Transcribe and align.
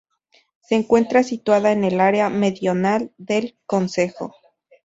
Se 0.63 0.73
encuentra 0.73 1.21
situada 1.21 1.71
en 1.71 1.83
el 1.83 1.99
área 2.01 2.29
meridional 2.31 3.13
del 3.19 3.55
concejo. 3.67 4.33